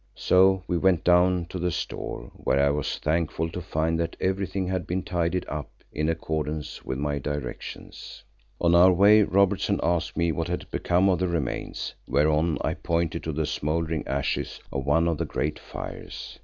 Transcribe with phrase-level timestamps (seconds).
[0.17, 4.67] So we went down to the Store, where I was thankful to find that everything
[4.67, 8.23] had been tidied up in accordance with my directions.
[8.59, 13.21] On our way Robertson asked me what had become of the remains, whereon I pointed
[13.25, 16.39] to the smouldering ashes of one of the great fires.